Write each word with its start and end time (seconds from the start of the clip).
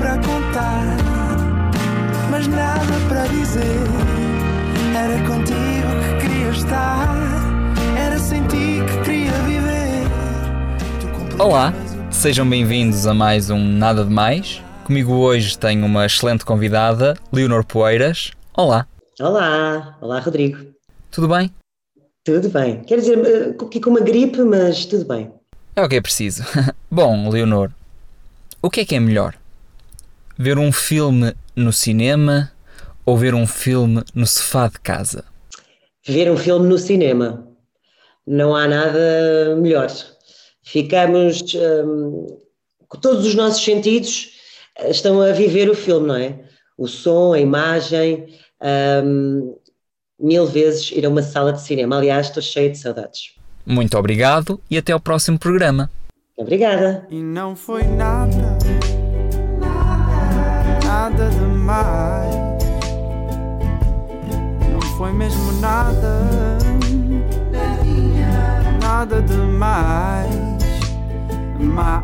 para 0.00 0.16
contar, 0.16 0.96
mas 2.30 2.46
nada 2.46 2.80
para 3.06 3.26
dizer. 3.26 3.60
Era 4.96 5.18
contigo 5.26 5.90
que 6.00 6.26
queria 6.26 6.48
estar, 6.48 7.14
era 7.98 8.18
sem 8.18 8.42
ti 8.46 8.78
que 8.86 9.04
queria 9.04 9.32
viver. 9.42 10.08
Olá, 11.38 11.74
sejam 12.10 12.48
bem-vindos 12.48 13.06
a 13.06 13.12
mais 13.12 13.50
um 13.50 13.62
Nada 13.62 14.02
de 14.02 14.10
Mais. 14.10 14.62
Comigo 14.84 15.12
hoje 15.12 15.58
tenho 15.58 15.84
uma 15.84 16.06
excelente 16.06 16.46
convidada, 16.46 17.14
Leonor 17.30 17.62
Poeiras. 17.62 18.30
Olá. 18.56 18.86
Olá, 19.20 19.98
olá 20.00 20.18
Rodrigo. 20.18 20.64
Tudo 21.10 21.28
bem? 21.28 21.52
Tudo 22.24 22.48
bem. 22.48 22.82
Quer 22.84 23.00
dizer, 23.00 23.18
eh, 23.18 23.54
aqui 23.62 23.78
com 23.78 23.90
uma 23.90 24.00
gripe, 24.00 24.40
mas 24.44 24.86
tudo 24.86 25.04
bem. 25.04 25.30
É 25.76 25.84
o 25.84 25.88
que 25.90 25.96
é 25.96 26.00
preciso. 26.00 26.42
Bom, 26.90 27.28
Leonor, 27.28 27.70
o 28.62 28.70
que 28.70 28.80
é 28.80 28.84
que 28.86 28.94
é 28.94 29.00
melhor? 29.00 29.39
Ver 30.42 30.58
um 30.58 30.72
filme 30.72 31.34
no 31.54 31.70
cinema 31.70 32.50
ou 33.04 33.14
ver 33.14 33.34
um 33.34 33.46
filme 33.46 34.02
no 34.14 34.26
sofá 34.26 34.68
de 34.68 34.80
casa? 34.80 35.22
Ver 36.02 36.32
um 36.32 36.36
filme 36.38 36.66
no 36.66 36.78
cinema. 36.78 37.46
Não 38.26 38.56
há 38.56 38.66
nada 38.66 39.54
melhor. 39.60 39.92
Ficamos 40.62 41.44
hum, 41.84 42.38
com 42.88 42.98
todos 42.98 43.26
os 43.26 43.34
nossos 43.34 43.62
sentidos 43.62 44.30
eh, 44.78 44.90
estão 44.90 45.20
a 45.20 45.30
viver 45.32 45.68
o 45.68 45.74
filme, 45.74 46.06
não 46.06 46.16
é? 46.16 46.40
O 46.78 46.88
som, 46.88 47.34
a 47.34 47.38
imagem, 47.38 48.34
hum, 49.04 49.58
mil 50.18 50.46
vezes 50.46 50.90
ir 50.90 51.04
a 51.04 51.10
uma 51.10 51.22
sala 51.22 51.52
de 51.52 51.60
cinema. 51.60 51.98
Aliás, 51.98 52.28
estou 52.28 52.42
cheia 52.42 52.70
de 52.70 52.78
saudades. 52.78 53.34
Muito 53.66 53.94
obrigado 53.98 54.58
e 54.70 54.78
até 54.78 54.90
ao 54.90 55.00
próximo 55.00 55.38
programa. 55.38 55.90
Obrigada. 56.34 57.06
E 57.10 57.16
não 57.16 57.54
foi 57.54 57.82
nada 57.82 58.49
nada, 65.60 66.58
nada 68.80 69.22
demais. 69.22 70.30
Mais. 71.60 72.00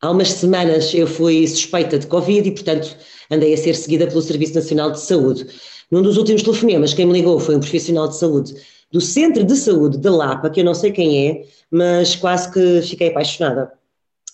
Há 0.00 0.10
umas 0.10 0.32
semanas 0.32 0.92
eu 0.92 1.06
fui 1.06 1.46
suspeita 1.46 1.98
de 1.98 2.06
Covid 2.08 2.48
e, 2.48 2.52
portanto, 2.52 2.96
andei 3.30 3.54
a 3.54 3.56
ser 3.56 3.74
seguida 3.74 4.06
pelo 4.06 4.20
Serviço 4.20 4.54
Nacional 4.54 4.90
de 4.90 5.00
Saúde. 5.00 5.46
Num 5.90 6.02
dos 6.02 6.16
últimos 6.16 6.42
telefonemas, 6.42 6.92
quem 6.92 7.06
me 7.06 7.12
ligou 7.12 7.38
foi 7.38 7.54
um 7.56 7.60
profissional 7.60 8.08
de 8.08 8.16
saúde 8.16 8.54
do 8.90 9.00
Centro 9.00 9.44
de 9.44 9.56
Saúde 9.56 9.98
de 9.98 10.08
Lapa, 10.08 10.50
que 10.50 10.60
eu 10.60 10.64
não 10.64 10.74
sei 10.74 10.90
quem 10.90 11.28
é, 11.28 11.44
mas 11.70 12.16
quase 12.16 12.50
que 12.52 12.82
fiquei 12.82 13.08
apaixonada, 13.08 13.72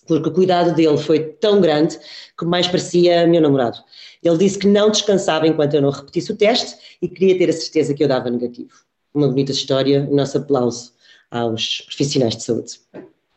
porque 0.08 0.28
o 0.28 0.32
cuidado 0.32 0.74
dele 0.74 0.96
foi 0.96 1.20
tão 1.20 1.60
grande 1.60 1.98
que 2.36 2.44
mais 2.44 2.66
parecia 2.66 3.26
meu 3.26 3.40
namorado. 3.40 3.78
Ele 4.22 4.38
disse 4.38 4.58
que 4.58 4.66
não 4.66 4.90
descansava 4.90 5.46
enquanto 5.46 5.74
eu 5.74 5.82
não 5.82 5.90
repetisse 5.90 6.32
o 6.32 6.36
teste 6.36 6.76
e 7.00 7.08
queria 7.08 7.38
ter 7.38 7.50
a 7.50 7.52
certeza 7.52 7.94
que 7.94 8.02
eu 8.02 8.08
dava 8.08 8.30
negativo. 8.30 8.72
Uma 9.14 9.28
bonita 9.28 9.52
história, 9.52 10.08
o 10.10 10.16
nosso 10.16 10.38
aplauso 10.38 10.92
aos 11.30 11.82
profissionais 11.82 12.36
de 12.36 12.42
saúde. 12.42 12.80